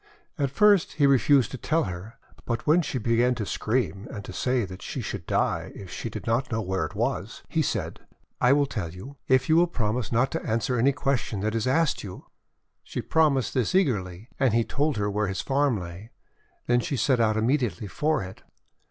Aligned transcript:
At 0.39 0.49
first 0.49 0.93
he 0.93 1.05
refused 1.05 1.51
to 1.51 1.59
tell 1.59 1.83
her, 1.83 2.15
but 2.45 2.65
when 2.65 2.81
she 2.81 2.97
began 2.97 3.35
to 3.35 3.45
scream, 3.45 4.07
and 4.09 4.25
to 4.25 4.33
say 4.33 4.65
that 4.65 4.81
she 4.81 4.99
should 4.99 5.27
die 5.27 5.71
if 5.75 5.91
she 5.91 6.09
did 6.09 6.25
not 6.25 6.51
know 6.51 6.59
where 6.59 6.85
it 6.85 6.95
was, 6.95 7.43
he 7.47 7.61
said:— 7.61 7.99
'I 8.41 8.53
will 8.53 8.65
tell 8.65 8.89
you, 8.89 9.17
if 9.27 9.47
you 9.47 9.55
will 9.55 9.67
promise 9.67 10.11
not 10.11 10.31
to 10.31 10.41
an 10.41 10.57
swer 10.57 10.79
any 10.79 10.91
question 10.91 11.41
that 11.41 11.53
is 11.53 11.67
asked 11.67 12.03
you." 12.03 12.25
She 12.83 12.99
promised 13.03 13.53
this 13.53 13.75
eagerly, 13.75 14.27
and 14.39 14.55
he 14.55 14.63
told 14.63 14.97
her 14.97 15.07
where 15.07 15.27
his 15.27 15.41
farm 15.41 15.79
lay. 15.79 16.09
Then 16.65 16.79
she 16.79 16.97
set 16.97 17.19
out 17.19 17.37
immediately 17.37 17.85
for 17.85 18.23
it. 18.23 18.41